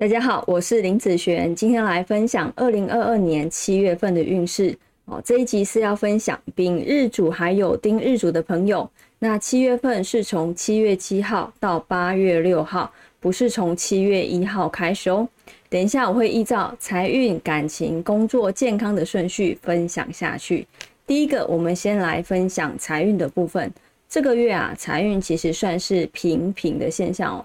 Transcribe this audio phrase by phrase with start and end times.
[0.00, 4.72] 大家好，我是林子璇，今天来分享二零二二年七月份的运势
[5.06, 5.20] 哦。
[5.24, 8.88] 这一集是要分享丙日主还有丁日主的朋友，
[9.18, 15.28] 那七月份是从七月七号到八月六号，不是从七月一号开始哦。
[15.68, 20.64] 等一下我会依照财运、感情、工作、健康的顺序分享下去。
[21.08, 23.68] 第一个，我们先来分享财运的部分。
[24.08, 27.44] 这个月啊，财运其实算是平平的现象哦，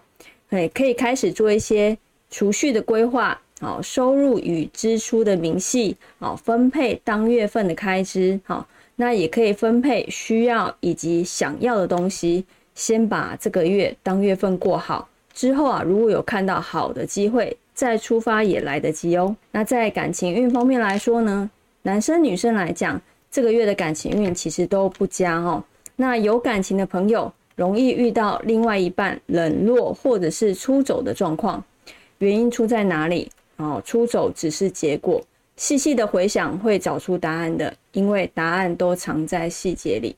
[0.49, 1.97] 哎，可以开始做一些。
[2.33, 12.43] 储蓄的规划，好，收入与支出的明细，好，分配当月份的开支，好，那也可以分配需要以及想要的东西，
[12.73, 19.35] 先把这个月当月份过好，之后啊，如果有看到好的机会，再出发也来得及哦。
[19.51, 21.47] 那在感情运方面来说呢，
[21.83, 25.63] 男生女生来讲，这个月的感情运其实都不佳哦。
[25.97, 31.63] 那有感情的朋友，容易遇到另外一半冷落或者是出走的状况。
[32.19, 33.29] 原因出在哪里？
[33.57, 35.21] 哦，出走只是结果，
[35.55, 40.15] 细细的回想会找出答案的，因为答案都藏在细节里。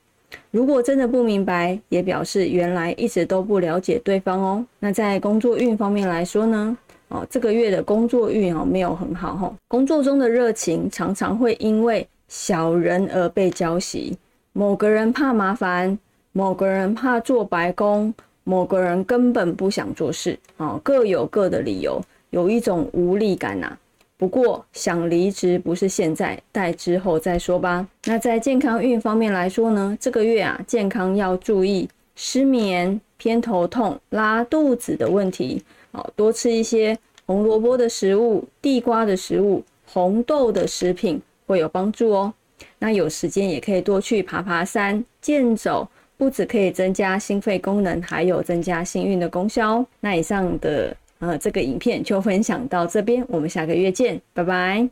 [0.50, 4.66] 如果真的不明白，也表示原来一直都不了解对方哦。
[4.80, 6.76] 那在工作运方面来说呢？
[7.08, 14.14] 哦，这个月的工作运哦没有很好哦，工作中的热情常常会因为小人而被浇熄。
[14.52, 15.96] 某个人怕麻烦，
[16.32, 18.12] 某个人怕做白工。
[18.48, 23.76] 某个人根本不想做事，哦，各有各的理由，有一种无力感呐。
[24.16, 27.84] 不过想离职不是现在，待之后再说吧。
[28.04, 35.60] 那在健康运方面来说呢，这个月啊，健康要注意失眠、偏头痛、拉肚子的问题，
[35.90, 42.32] 哦，多吃一些红萝卜的食物、地瓜的食物、红豆的食品会有帮助哦。
[42.78, 45.88] 那有时间也可以多去爬爬山、健走。
[46.16, 49.86] 不止可以增加心肺功能，还有增加幸运的功效哦。
[50.00, 54.84] 那以上的呃这个影片就分享到这边，我们下个月见，拜拜。